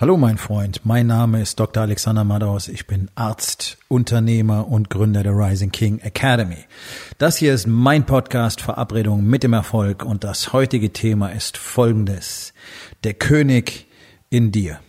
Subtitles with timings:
[0.00, 1.82] Hallo mein Freund, mein Name ist Dr.
[1.82, 2.68] Alexander Madaus.
[2.68, 6.56] Ich bin Arzt, Unternehmer und Gründer der Rising King Academy.
[7.18, 12.54] Das hier ist mein Podcast Verabredung mit dem Erfolg und das heutige Thema ist folgendes.
[13.04, 13.88] Der König
[14.30, 14.80] in dir.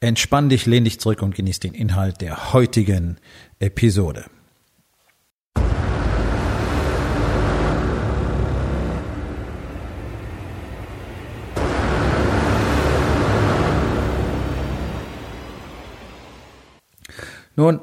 [0.00, 3.18] Entspann dich, lehn dich zurück und genieß den Inhalt der heutigen
[3.60, 4.24] Episode.
[17.58, 17.80] Nun,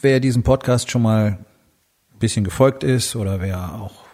[0.00, 4.04] wer diesem Podcast schon mal ein bisschen gefolgt ist oder wer auch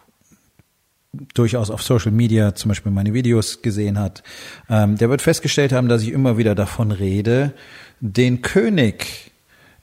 [1.34, 4.22] durchaus auf Social Media zum Beispiel meine Videos gesehen hat,
[4.70, 7.52] ähm, der wird festgestellt haben, dass ich immer wieder davon rede,
[8.00, 9.30] den König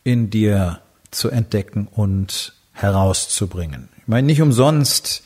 [0.04, 3.90] in dir zu entdecken und herauszubringen.
[3.99, 5.22] Ich meine, nicht umsonst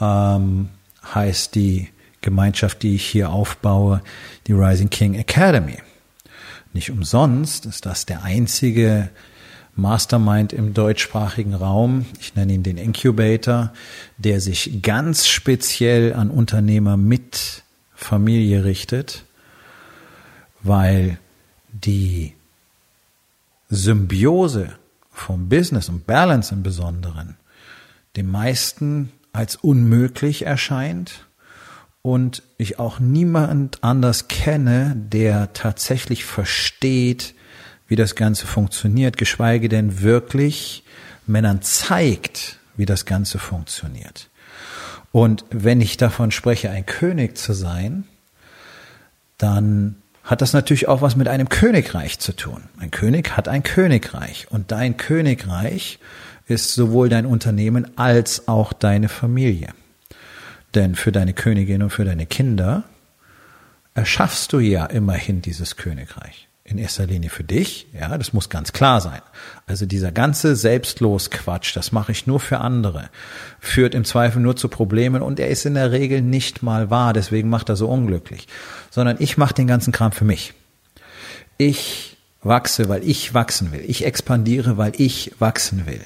[0.00, 0.70] ähm,
[1.04, 1.90] heißt die
[2.22, 4.00] Gemeinschaft, die ich hier aufbaue,
[4.46, 5.76] die Rising King Academy.
[6.72, 9.10] Nicht umsonst ist das der einzige
[9.74, 13.72] Mastermind im deutschsprachigen Raum, ich nenne ihn den Incubator,
[14.16, 17.62] der sich ganz speziell an Unternehmer mit
[17.94, 19.24] Familie richtet,
[20.62, 21.18] weil
[21.72, 22.34] die
[23.70, 24.72] Symbiose
[25.12, 27.36] vom Business und Balance im Besonderen
[28.16, 31.27] den meisten als unmöglich erscheint
[32.02, 37.34] und ich auch niemand anders kenne, der tatsächlich versteht,
[37.86, 40.84] wie das Ganze funktioniert, geschweige denn wirklich
[41.26, 44.28] Männern zeigt, wie das Ganze funktioniert.
[45.10, 48.04] Und wenn ich davon spreche, ein König zu sein,
[49.38, 52.64] dann hat das natürlich auch was mit einem Königreich zu tun.
[52.78, 55.98] Ein König hat ein Königreich und dein Königreich
[56.46, 59.68] ist sowohl dein Unternehmen als auch deine Familie.
[60.78, 62.84] Denn für deine Königin und für deine Kinder
[63.94, 66.46] erschaffst du ja immerhin dieses Königreich.
[66.62, 69.20] In erster Linie für dich, ja, das muss ganz klar sein.
[69.66, 73.10] Also dieser ganze selbstlos Quatsch, das mache ich nur für andere,
[73.58, 77.12] führt im Zweifel nur zu Problemen und er ist in der Regel nicht mal wahr,
[77.12, 78.46] deswegen macht er so unglücklich.
[78.88, 80.54] Sondern ich mache den ganzen Kram für mich.
[81.56, 83.82] Ich wachse, weil ich wachsen will.
[83.84, 86.04] Ich expandiere, weil ich wachsen will.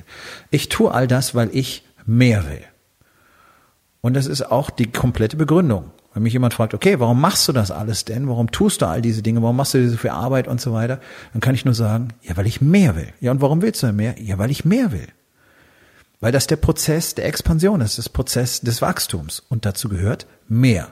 [0.51, 2.65] Ich tue all das, weil ich mehr will.
[4.03, 5.93] Und das ist auch die komplette Begründung.
[6.13, 8.29] Wenn mich jemand fragt, okay, warum machst du das alles denn?
[8.29, 9.41] Warum tust du all diese Dinge?
[9.43, 11.01] Warum machst du diese für Arbeit und so weiter?
[11.33, 13.09] Dann kann ich nur sagen, ja, weil ich mehr will.
[13.21, 14.21] Ja, und warum willst du mehr?
[14.21, 15.07] Ja, weil ich mehr will.
[16.21, 19.43] Weil das der Prozess der Expansion ist, das Prozess des Wachstums.
[19.49, 20.89] Und dazu gehört mehr.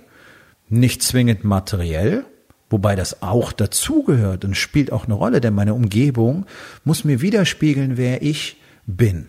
[0.69, 2.25] Nicht zwingend materiell,
[2.71, 6.47] wobei das auch dazugehört und spielt auch eine Rolle, denn meine Umgebung
[6.85, 9.27] muss mir widerspiegeln, wer ich bin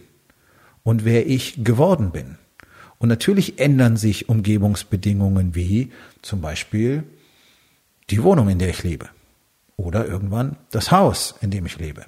[0.84, 2.38] und wer ich geworden bin.
[3.01, 5.91] Und natürlich ändern sich Umgebungsbedingungen wie
[6.22, 7.03] zum Beispiel
[8.12, 9.09] die Wohnung, in der ich lebe.
[9.75, 12.06] Oder irgendwann das Haus, in dem ich lebe.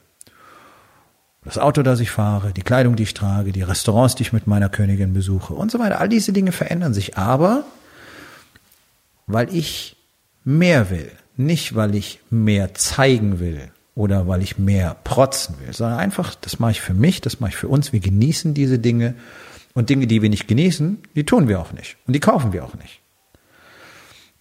[1.43, 4.45] Das Auto, das ich fahre, die Kleidung, die ich trage, die Restaurants, die ich mit
[4.45, 5.99] meiner Königin besuche und so weiter.
[5.99, 7.17] All diese Dinge verändern sich.
[7.17, 7.65] Aber
[9.25, 9.95] weil ich
[10.43, 11.11] mehr will.
[11.37, 16.59] Nicht, weil ich mehr zeigen will oder weil ich mehr protzen will, sondern einfach, das
[16.59, 17.93] mache ich für mich, das mache ich für uns.
[17.93, 19.15] Wir genießen diese Dinge
[19.73, 21.97] und Dinge, die wir nicht genießen, die tun wir auch nicht.
[22.07, 23.01] Und die kaufen wir auch nicht.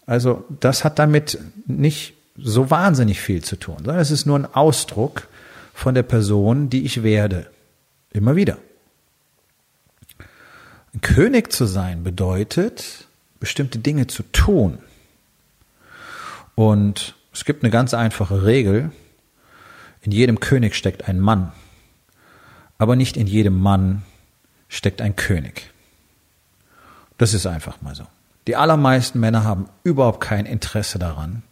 [0.06, 4.46] Also das hat damit nicht so wahnsinnig viel zu tun, sondern es ist nur ein
[4.46, 5.28] Ausdruck
[5.74, 7.50] von der Person, die ich werde.
[8.10, 8.58] Immer wieder.
[10.94, 13.08] Ein König zu sein bedeutet,
[13.40, 14.78] bestimmte Dinge zu tun.
[16.54, 18.92] Und es gibt eine ganz einfache Regel.
[20.02, 21.52] In jedem König steckt ein Mann.
[22.76, 24.02] Aber nicht in jedem Mann
[24.72, 25.70] steckt ein König.
[27.18, 28.04] Das ist einfach mal so.
[28.46, 31.42] Die allermeisten Männer haben überhaupt kein Interesse daran,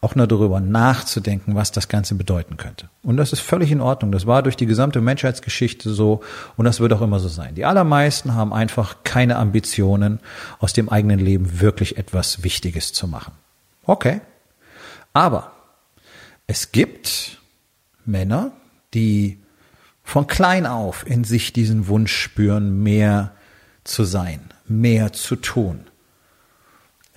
[0.00, 2.88] auch nur darüber nachzudenken, was das Ganze bedeuten könnte.
[3.02, 4.12] Und das ist völlig in Ordnung.
[4.12, 6.22] Das war durch die gesamte Menschheitsgeschichte so
[6.56, 7.54] und das wird auch immer so sein.
[7.54, 10.20] Die allermeisten haben einfach keine Ambitionen,
[10.60, 13.32] aus dem eigenen Leben wirklich etwas Wichtiges zu machen.
[13.84, 14.20] Okay.
[15.14, 15.52] Aber
[16.46, 17.38] es gibt
[18.04, 18.52] Männer,
[18.92, 19.40] die
[20.06, 23.32] von klein auf in sich diesen Wunsch spüren, mehr
[23.82, 25.80] zu sein, mehr zu tun,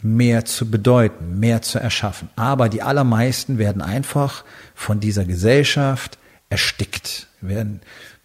[0.02, 2.30] mehr zu bedeuten, mehr zu erschaffen.
[2.36, 4.44] Aber die allermeisten werden einfach
[4.74, 6.18] von dieser Gesellschaft
[6.50, 7.82] erstickt, werden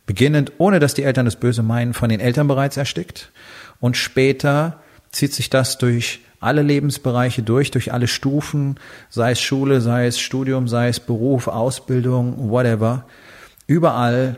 [0.07, 3.33] beginnend, ohne dass die Eltern das Böse meinen, von den Eltern bereits erstickt
[3.81, 4.81] und später
[5.13, 8.81] zieht sich das durch alle Lebensbereiche durch, durch alle Stufen,
[9.11, 13.05] sei es Schule, sei es Studium, sei es Beruf, Ausbildung, whatever.
[13.67, 14.37] Überall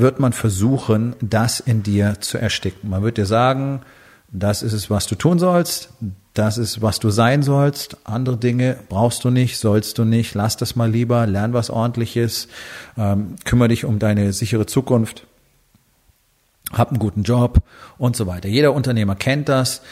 [0.00, 2.90] wird man versuchen, das in dir zu ersticken.
[2.90, 3.82] Man wird dir sagen,
[4.32, 5.90] das ist es, was du tun sollst,
[6.34, 7.96] das ist, was du sein sollst.
[8.04, 10.34] Andere Dinge brauchst du nicht, sollst du nicht.
[10.34, 12.48] Lass das mal lieber, lern was ordentliches,
[12.96, 15.26] ähm, kümmere dich um deine sichere Zukunft,
[16.72, 17.62] hab einen guten Job
[17.98, 18.48] und so weiter.
[18.48, 19.82] Jeder Unternehmer kennt das.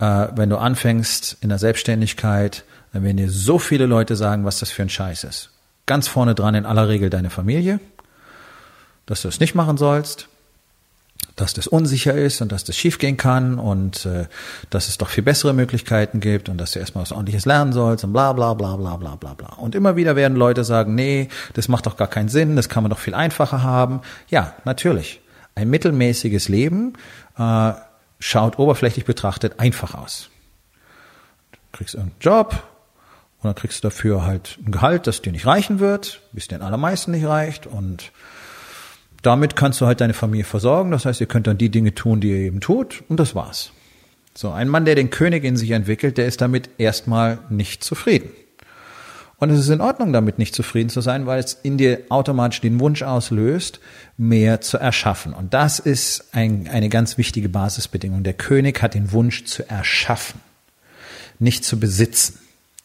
[0.00, 4.58] Äh, wenn du anfängst in der Selbstständigkeit, dann werden dir so viele Leute sagen, was
[4.58, 5.50] das für ein Scheiß ist.
[5.86, 7.78] Ganz vorne dran in aller Regel deine Familie,
[9.06, 10.28] dass du es nicht machen sollst
[11.36, 14.26] dass das unsicher ist und dass das schiefgehen kann und äh,
[14.70, 18.04] dass es doch viel bessere Möglichkeiten gibt und dass du erstmal was ordentliches lernen sollst
[18.04, 19.48] und bla bla bla bla bla bla bla.
[19.54, 22.84] Und immer wieder werden Leute sagen, nee, das macht doch gar keinen Sinn, das kann
[22.84, 24.00] man doch viel einfacher haben.
[24.28, 25.20] Ja, natürlich.
[25.56, 26.94] Ein mittelmäßiges Leben
[27.36, 27.72] äh,
[28.20, 30.30] schaut oberflächlich betrachtet einfach aus.
[31.52, 32.62] Du kriegst einen Job
[33.40, 36.62] und dann kriegst du dafür halt ein Gehalt, das dir nicht reichen wird, bis den
[36.62, 38.12] allermeisten nicht reicht und
[39.26, 40.90] damit kannst du halt deine Familie versorgen.
[40.90, 43.72] Das heißt, ihr könnt dann die Dinge tun, die ihr eben tut, und das war's.
[44.36, 48.30] So, ein Mann, der den König in sich entwickelt, der ist damit erstmal nicht zufrieden.
[49.38, 52.60] Und es ist in Ordnung, damit nicht zufrieden zu sein, weil es in dir automatisch
[52.60, 53.80] den Wunsch auslöst,
[54.16, 55.34] mehr zu erschaffen.
[55.34, 58.22] Und das ist ein, eine ganz wichtige Basisbedingung.
[58.22, 60.40] Der König hat den Wunsch zu erschaffen,
[61.38, 62.38] nicht zu besitzen.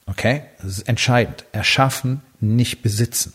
[0.06, 0.44] Okay?
[0.62, 1.46] Das ist entscheidend.
[1.52, 3.34] Erschaffen, nicht besitzen.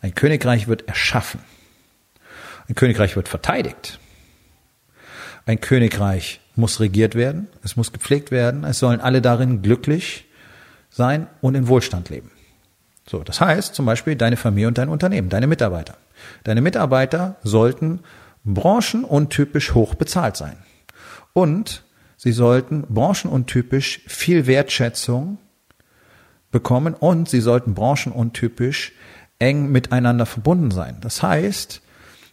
[0.00, 1.40] Ein Königreich wird erschaffen.
[2.68, 3.98] Ein Königreich wird verteidigt.
[5.46, 10.26] Ein Königreich muss regiert werden, es muss gepflegt werden, es sollen alle darin glücklich
[10.90, 12.30] sein und in Wohlstand leben.
[13.08, 15.96] So, das heißt zum Beispiel deine Familie und dein Unternehmen, deine Mitarbeiter.
[16.44, 18.00] Deine Mitarbeiter sollten
[18.44, 20.58] branchenuntypisch hoch bezahlt sein.
[21.32, 21.84] Und
[22.16, 25.38] sie sollten branchenuntypisch viel Wertschätzung
[26.50, 28.92] bekommen und sie sollten branchenuntypisch
[29.38, 30.96] eng miteinander verbunden sein.
[31.00, 31.80] Das heißt,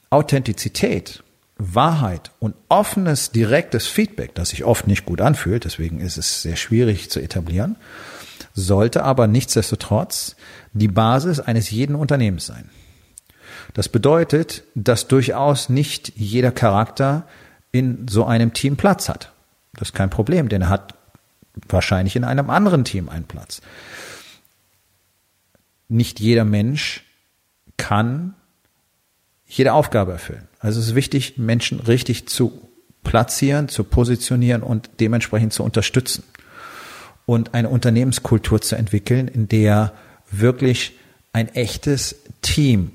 [0.10, 1.24] Authentizität,
[1.58, 6.56] Wahrheit und offenes, direktes Feedback, das sich oft nicht gut anfühlt, deswegen ist es sehr
[6.56, 7.78] schwierig zu etablieren,
[8.54, 10.36] sollte aber nichtsdestotrotz
[10.74, 12.70] die Basis eines jeden Unternehmens sein.
[13.74, 17.28] Das bedeutet, dass durchaus nicht jeder Charakter
[17.72, 19.32] in so einem Team Platz hat.
[19.74, 20.94] Das ist kein Problem, denn er hat
[21.68, 23.62] wahrscheinlich in einem anderen Team einen Platz.
[25.88, 27.04] Nicht jeder Mensch
[27.78, 28.34] kann
[29.48, 30.48] jede Aufgabe erfüllen.
[30.60, 32.62] Also es ist wichtig, Menschen richtig zu
[33.04, 36.24] platzieren, zu positionieren und dementsprechend zu unterstützen.
[37.26, 39.94] Und eine Unternehmenskultur zu entwickeln, in der
[40.30, 40.94] wirklich
[41.34, 42.92] ein echtes Team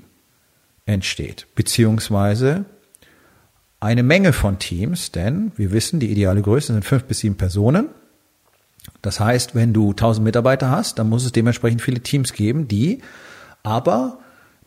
[0.85, 2.65] entsteht, beziehungsweise
[3.79, 7.89] eine Menge von Teams, denn wir wissen, die ideale Größe sind fünf bis sieben Personen.
[9.01, 13.01] Das heißt, wenn du tausend Mitarbeiter hast, dann muss es dementsprechend viele Teams geben, die
[13.63, 14.19] aber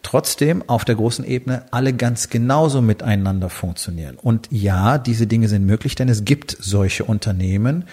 [0.05, 4.17] trotzdem auf der großen Ebene alle ganz genauso miteinander funktionieren.
[4.17, 7.85] Und ja, diese Dinge sind möglich, denn es gibt solche Unternehmen,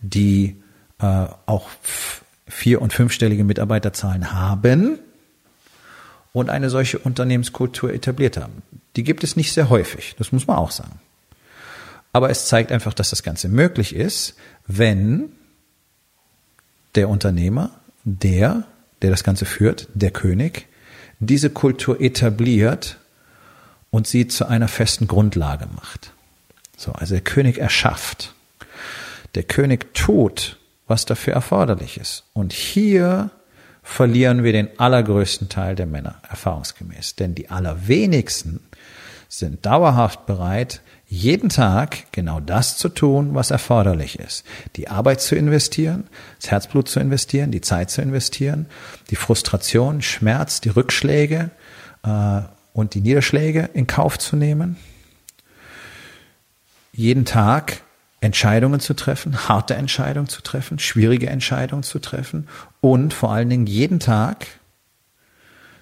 [0.00, 0.62] die
[1.00, 1.68] äh, auch
[2.46, 4.98] vier- und fünfstellige Mitarbeiterzahlen haben
[6.32, 8.62] und eine solche Unternehmenskultur etabliert haben.
[8.96, 11.00] Die gibt es nicht sehr häufig, das muss man auch sagen.
[12.12, 14.36] Aber es zeigt einfach, dass das Ganze möglich ist,
[14.68, 15.32] wenn
[16.94, 17.70] der Unternehmer,
[18.04, 18.64] der,
[19.02, 20.68] der das Ganze führt, der König,
[21.20, 22.98] diese Kultur etabliert
[23.90, 26.12] und sie zu einer festen Grundlage macht.
[26.76, 28.34] So, also der König erschafft.
[29.34, 32.24] Der König tut, was dafür erforderlich ist.
[32.32, 33.30] Und hier
[33.82, 37.16] verlieren wir den allergrößten Teil der Männer, erfahrungsgemäß.
[37.16, 38.60] Denn die allerwenigsten
[39.28, 44.44] sind dauerhaft bereit, jeden Tag genau das zu tun, was erforderlich ist.
[44.76, 46.08] Die Arbeit zu investieren,
[46.40, 48.66] das Herzblut zu investieren, die Zeit zu investieren,
[49.10, 51.50] die Frustration, Schmerz, die Rückschläge
[52.02, 52.40] äh,
[52.72, 54.76] und die Niederschläge in Kauf zu nehmen.
[56.92, 57.82] Jeden Tag
[58.20, 62.48] Entscheidungen zu treffen, harte Entscheidungen zu treffen, schwierige Entscheidungen zu treffen
[62.80, 64.46] und vor allen Dingen jeden Tag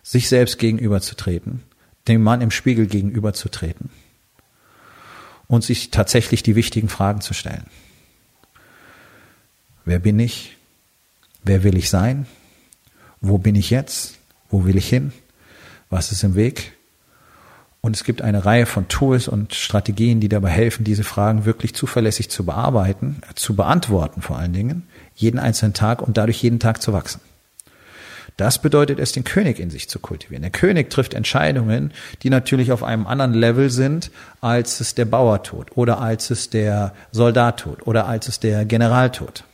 [0.02, 1.62] sich selbst gegenüberzutreten,
[2.09, 3.91] dem Mann im Spiegel gegenüberzutreten
[5.52, 7.66] und sich tatsächlich die wichtigen Fragen zu stellen.
[9.85, 10.56] Wer bin ich?
[11.44, 12.25] Wer will ich sein?
[13.21, 14.14] Wo bin ich jetzt?
[14.49, 15.12] Wo will ich hin?
[15.90, 16.73] Was ist im Weg?
[17.82, 21.75] Und es gibt eine Reihe von Tools und Strategien, die dabei helfen, diese Fragen wirklich
[21.75, 26.80] zuverlässig zu bearbeiten, zu beantworten vor allen Dingen, jeden einzelnen Tag und dadurch jeden Tag
[26.80, 27.21] zu wachsen.
[28.36, 30.42] Das bedeutet es, den König in sich zu kultivieren.
[30.42, 34.10] Der König trifft Entscheidungen, die natürlich auf einem anderen Level sind,
[34.40, 38.64] als es der Bauer tut oder als es der Soldat tut oder als es der
[38.64, 39.44] General tut.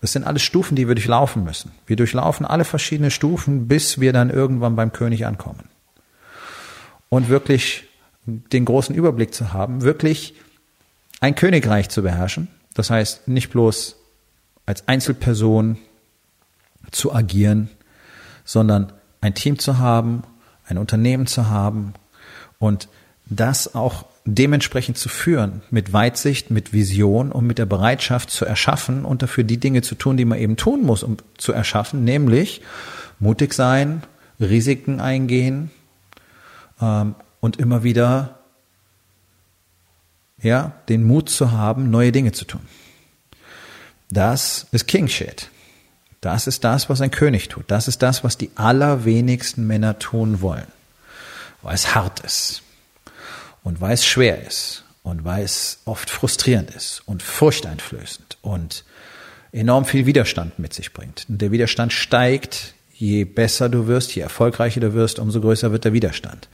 [0.00, 1.72] Das sind alles Stufen, die wir durchlaufen müssen.
[1.86, 5.64] Wir durchlaufen alle verschiedene Stufen, bis wir dann irgendwann beim König ankommen.
[7.08, 7.88] Und wirklich
[8.26, 10.34] den großen Überblick zu haben, wirklich
[11.20, 12.48] ein Königreich zu beherrschen.
[12.74, 13.96] Das heißt, nicht bloß
[14.66, 15.78] als Einzelperson
[16.90, 17.70] zu agieren,
[18.44, 20.22] sondern ein Team zu haben,
[20.66, 21.94] ein Unternehmen zu haben
[22.58, 22.88] und
[23.26, 29.04] das auch dementsprechend zu führen, mit Weitsicht, mit Vision und mit der Bereitschaft zu erschaffen
[29.04, 32.62] und dafür die Dinge zu tun, die man eben tun muss, um zu erschaffen, nämlich
[33.18, 34.02] mutig sein,
[34.40, 35.70] Risiken eingehen
[36.80, 38.38] ähm, und immer wieder
[40.40, 42.60] ja, den Mut zu haben, neue Dinge zu tun.
[44.10, 45.48] Das ist King Shit.
[46.24, 47.64] Das ist das, was ein König tut.
[47.68, 50.66] Das ist das, was die allerwenigsten Männer tun wollen.
[51.60, 52.62] Weil es hart ist.
[53.62, 54.84] Und weil es schwer ist.
[55.02, 58.84] Und weil es oft frustrierend ist und furchteinflößend und
[59.52, 61.26] enorm viel Widerstand mit sich bringt.
[61.28, 65.84] Und der Widerstand steigt, je besser du wirst, je erfolgreicher du wirst, umso größer wird
[65.84, 66.48] der Widerstand.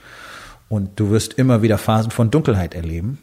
[0.67, 3.19] Und du wirst immer wieder Phasen von Dunkelheit erleben.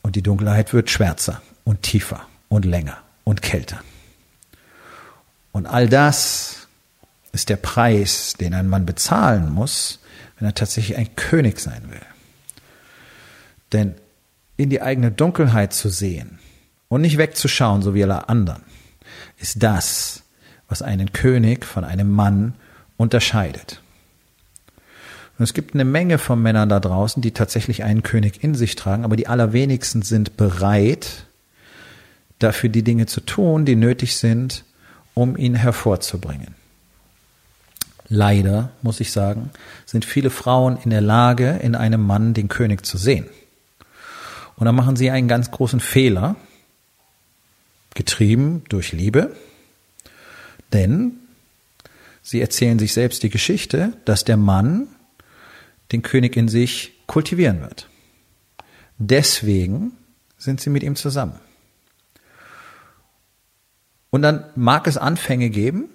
[0.00, 2.96] Und die Dunkelheit wird schwärzer und tiefer und länger
[3.26, 3.82] und kälter.
[5.52, 6.68] Und all das
[7.32, 9.98] ist der Preis, den ein Mann bezahlen muss,
[10.38, 12.00] wenn er tatsächlich ein König sein will.
[13.72, 13.94] Denn
[14.56, 16.38] in die eigene Dunkelheit zu sehen
[16.88, 18.62] und nicht wegzuschauen, so wie alle anderen,
[19.38, 20.22] ist das,
[20.68, 22.54] was einen König von einem Mann
[22.96, 23.82] unterscheidet.
[25.38, 28.76] Und es gibt eine Menge von Männern da draußen, die tatsächlich einen König in sich
[28.76, 31.26] tragen, aber die allerwenigsten sind bereit,
[32.38, 34.64] dafür die Dinge zu tun, die nötig sind,
[35.14, 36.54] um ihn hervorzubringen.
[38.08, 39.50] Leider, muss ich sagen,
[39.84, 43.26] sind viele Frauen in der Lage, in einem Mann den König zu sehen.
[44.56, 46.36] Und dann machen sie einen ganz großen Fehler,
[47.94, 49.34] getrieben durch Liebe,
[50.72, 51.12] denn
[52.22, 54.88] sie erzählen sich selbst die Geschichte, dass der Mann
[55.92, 57.88] den König in sich kultivieren wird.
[58.98, 59.92] Deswegen
[60.38, 61.38] sind sie mit ihm zusammen.
[64.16, 65.90] Und dann mag es Anfänge geben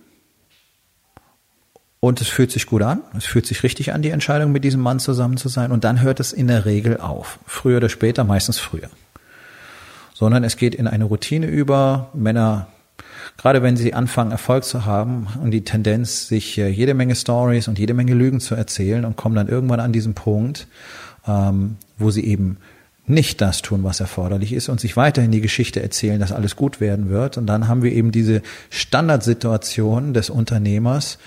[2.00, 3.02] und es fühlt sich gut an.
[3.18, 5.72] Es fühlt sich richtig an, die Entscheidung, mit diesem Mann zusammen zu sein.
[5.72, 7.40] Und dann hört es in der Regel auf.
[7.48, 8.92] Früher oder später, meistens früher.
[10.14, 12.12] Sondern es geht in eine Routine über.
[12.14, 12.68] Männer,
[13.38, 17.68] gerade wenn sie anfangen, Erfolg zu haben und die Tendenz, sich äh, jede Menge Stories
[17.68, 20.68] und jede Menge Lügen zu erzählen und kommen dann irgendwann an diesen Punkt,
[21.28, 22.58] ähm, wo sie eben
[23.12, 26.80] nicht das tun, was erforderlich ist und sich weiterhin die Geschichte erzählen, dass alles gut
[26.80, 27.38] werden wird.
[27.38, 31.20] Und dann haben wir eben diese Standardsituation des Unternehmers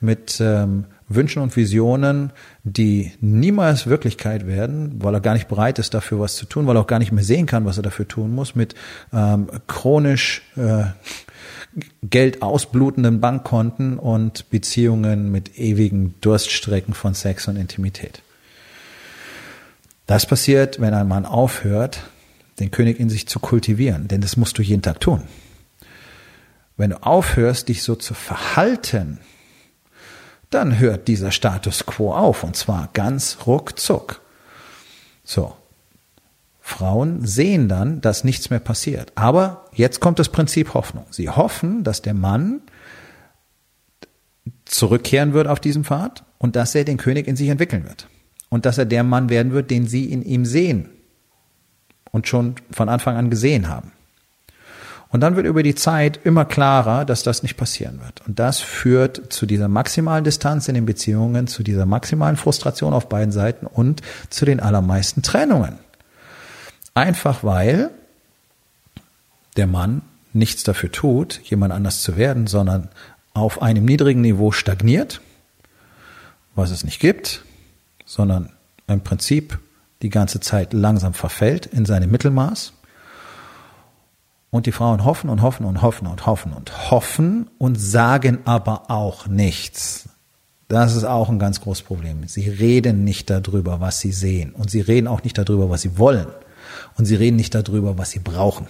[0.00, 2.32] mit ähm, Wünschen und Visionen,
[2.64, 6.76] die niemals Wirklichkeit werden, weil er gar nicht bereit ist, dafür was zu tun, weil
[6.76, 8.74] er auch gar nicht mehr sehen kann, was er dafür tun muss, mit
[9.12, 10.84] ähm, chronisch äh,
[12.02, 18.22] Geld ausblutenden Bankkonten und Beziehungen mit ewigen Durststrecken von Sex und Intimität.
[20.08, 22.00] Das passiert, wenn ein Mann aufhört,
[22.60, 25.24] den König in sich zu kultivieren, denn das musst du jeden Tag tun.
[26.78, 29.18] Wenn du aufhörst, dich so zu verhalten,
[30.48, 34.22] dann hört dieser Status quo auf und zwar ganz ruckzuck.
[35.24, 35.54] So.
[36.62, 39.12] Frauen sehen dann, dass nichts mehr passiert.
[39.14, 41.04] Aber jetzt kommt das Prinzip Hoffnung.
[41.10, 42.62] Sie hoffen, dass der Mann
[44.64, 48.08] zurückkehren wird auf diesem Pfad und dass er den König in sich entwickeln wird
[48.48, 50.88] und dass er der Mann werden wird, den sie in ihm sehen
[52.10, 53.92] und schon von Anfang an gesehen haben.
[55.10, 58.26] Und dann wird über die Zeit immer klarer, dass das nicht passieren wird.
[58.26, 63.08] Und das führt zu dieser maximalen Distanz in den Beziehungen, zu dieser maximalen Frustration auf
[63.08, 65.78] beiden Seiten und zu den allermeisten Trennungen.
[66.92, 67.90] Einfach weil
[69.56, 70.02] der Mann
[70.34, 72.90] nichts dafür tut, jemand anders zu werden, sondern
[73.32, 75.22] auf einem niedrigen Niveau stagniert,
[76.54, 77.44] was es nicht gibt,
[78.08, 78.54] sondern
[78.86, 79.58] im Prinzip
[80.00, 82.72] die ganze Zeit langsam verfällt in seinem Mittelmaß.
[84.50, 88.90] Und die Frauen hoffen und hoffen und hoffen und hoffen und hoffen und sagen aber
[88.90, 90.08] auch nichts.
[90.68, 92.26] Das ist auch ein ganz großes Problem.
[92.26, 94.52] Sie reden nicht darüber, was sie sehen.
[94.52, 96.28] Und sie reden auch nicht darüber, was sie wollen.
[96.96, 98.68] Und sie reden nicht darüber, was sie brauchen.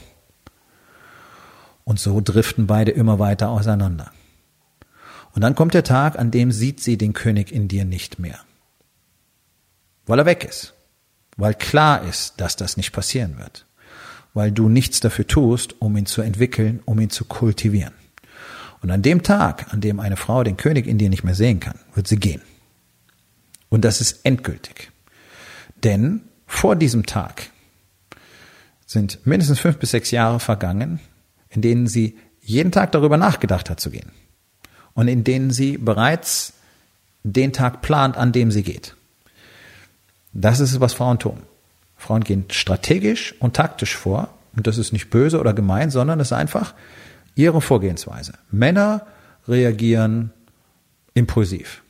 [1.84, 4.10] Und so driften beide immer weiter auseinander.
[5.32, 8.40] Und dann kommt der Tag, an dem sieht sie den König in dir nicht mehr
[10.08, 10.74] weil er weg ist,
[11.36, 13.66] weil klar ist, dass das nicht passieren wird,
[14.34, 17.94] weil du nichts dafür tust, um ihn zu entwickeln, um ihn zu kultivieren.
[18.80, 21.60] Und an dem Tag, an dem eine Frau den König in dir nicht mehr sehen
[21.60, 22.42] kann, wird sie gehen.
[23.68, 24.90] Und das ist endgültig.
[25.84, 27.50] Denn vor diesem Tag
[28.86, 31.00] sind mindestens fünf bis sechs Jahre vergangen,
[31.50, 34.10] in denen sie jeden Tag darüber nachgedacht hat zu gehen.
[34.94, 36.54] Und in denen sie bereits
[37.22, 38.96] den Tag plant, an dem sie geht.
[40.32, 41.42] Das ist es, was Frauen tun.
[41.96, 44.28] Frauen gehen strategisch und taktisch vor.
[44.56, 46.74] Und das ist nicht böse oder gemein, sondern es ist einfach
[47.34, 48.32] ihre Vorgehensweise.
[48.50, 49.06] Männer
[49.46, 50.32] reagieren
[51.14, 51.82] impulsiv.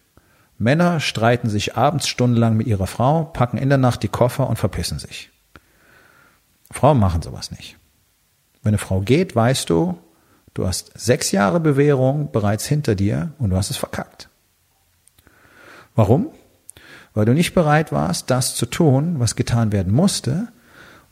[0.59, 4.57] Männer streiten sich abends stundenlang mit ihrer Frau, packen in der Nacht die Koffer und
[4.59, 5.30] verpissen sich.
[6.71, 7.76] Frauen machen sowas nicht.
[8.62, 9.99] Wenn eine Frau geht, weißt du,
[10.54, 14.28] du hast sechs Jahre Bewährung bereits hinter dir und du hast es verkackt.
[15.95, 16.30] Warum?
[17.18, 20.52] Weil du nicht bereit warst, das zu tun, was getan werden musste,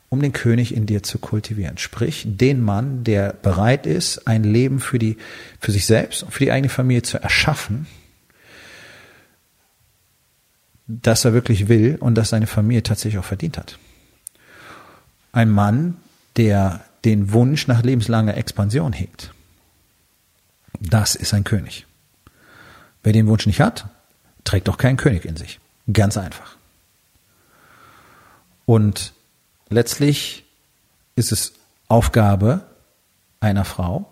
[0.07, 1.77] um den König in dir zu kultivieren.
[1.77, 5.17] Sprich, den Mann, der bereit ist, ein Leben für die,
[5.59, 7.87] für sich selbst und für die eigene Familie zu erschaffen,
[10.87, 13.77] das er wirklich will und das seine Familie tatsächlich auch verdient hat.
[15.33, 15.97] Ein Mann,
[16.37, 19.33] der den Wunsch nach lebenslanger Expansion hegt.
[20.79, 21.85] Das ist ein König.
[23.03, 23.89] Wer den Wunsch nicht hat,
[24.45, 25.59] trägt auch keinen König in sich.
[25.91, 26.55] Ganz einfach.
[28.65, 29.13] Und
[29.69, 30.43] letztlich
[31.15, 31.53] ist es
[31.87, 32.61] Aufgabe
[33.39, 34.11] einer Frau,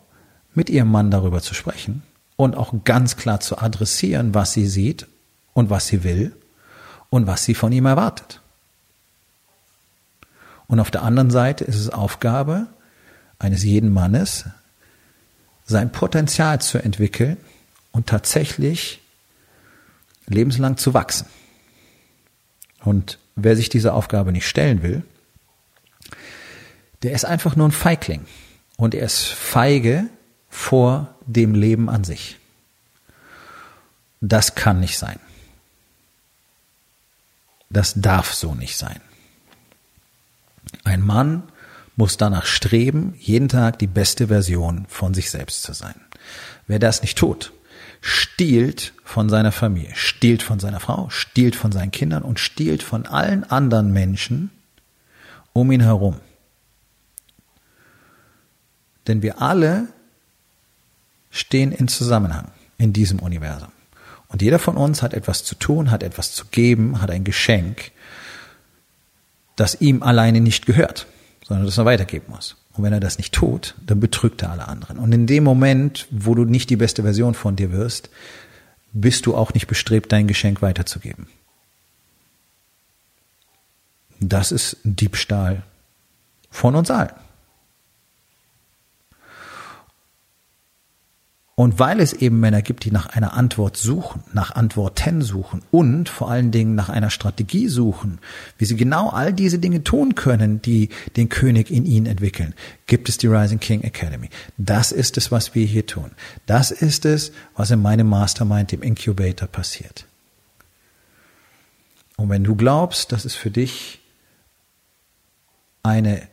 [0.54, 2.04] mit ihrem Mann darüber zu sprechen
[2.38, 5.08] und auch ganz klar zu adressieren, was sie sieht
[5.54, 6.36] und was sie will
[7.10, 8.40] und was sie von ihm erwartet.
[10.68, 12.68] Und auf der anderen Seite ist es Aufgabe
[13.38, 14.46] eines jeden Mannes,
[15.66, 17.38] sein Potenzial zu entwickeln
[17.92, 19.02] und tatsächlich
[20.28, 21.28] lebenslang zu wachsen.
[22.86, 25.04] Und wer sich dieser Aufgabe nicht stellen will,
[27.04, 28.26] der ist einfach nur ein Feigling.
[28.78, 30.06] Und er ist feige
[30.50, 32.38] vor dem Leben an sich.
[34.22, 35.20] Das kann nicht sein.
[37.70, 39.02] Das darf so nicht sein.
[40.84, 41.44] Ein Mann
[41.96, 45.96] muss danach streben, jeden Tag die beste Version von sich selbst zu sein.
[46.68, 47.54] Wer das nicht tut,
[48.08, 53.08] stiehlt von seiner Familie, stiehlt von seiner Frau, stiehlt von seinen Kindern und stiehlt von
[53.08, 54.52] allen anderen Menschen
[55.54, 56.20] um ihn herum.
[59.08, 59.88] Denn wir alle
[61.32, 63.72] stehen in Zusammenhang in diesem Universum.
[64.28, 67.92] Und jeder von uns hat etwas zu tun, hat etwas zu geben, hat ein Geschenk,
[69.56, 71.08] das ihm alleine nicht gehört,
[71.44, 72.56] sondern das er weitergeben muss.
[72.76, 74.98] Und wenn er das nicht tut, dann betrügt er alle anderen.
[74.98, 78.10] Und in dem Moment, wo du nicht die beste Version von dir wirst,
[78.92, 81.28] bist du auch nicht bestrebt, dein Geschenk weiterzugeben.
[84.20, 85.64] Das ist Diebstahl
[86.50, 87.12] von uns allen.
[91.58, 96.10] Und weil es eben Männer gibt, die nach einer Antwort suchen, nach Antworten suchen und
[96.10, 98.20] vor allen Dingen nach einer Strategie suchen,
[98.58, 102.54] wie sie genau all diese Dinge tun können, die den König in ihnen entwickeln,
[102.88, 104.30] gibt es die Rising King Academy.
[104.58, 106.12] Das ist es, was wir hier tun.
[106.46, 110.08] Das ist es, was in meinem Mastermind, dem Incubator, passiert.
[112.18, 114.02] Und wenn du glaubst, dass es für dich
[115.84, 116.28] eine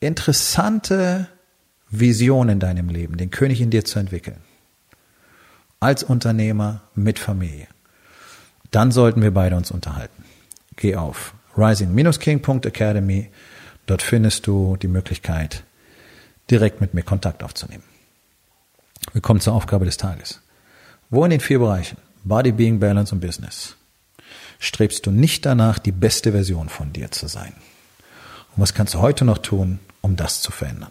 [0.00, 1.28] interessante
[1.90, 4.47] Vision in deinem Leben, den König in dir zu entwickeln,
[5.80, 7.68] als Unternehmer mit Familie.
[8.70, 10.24] Dann sollten wir beide uns unterhalten.
[10.76, 13.30] Geh auf rising-king.academy.
[13.86, 15.64] Dort findest du die Möglichkeit,
[16.50, 17.84] direkt mit mir Kontakt aufzunehmen.
[19.12, 20.40] Wir kommen zur Aufgabe des Tages.
[21.10, 23.76] Wo in den vier Bereichen Body, Being, Balance und Business
[24.58, 27.54] strebst du nicht danach, die beste Version von dir zu sein?
[28.54, 30.90] Und was kannst du heute noch tun, um das zu verändern?